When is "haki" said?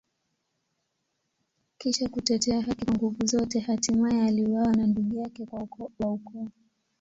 2.61-2.85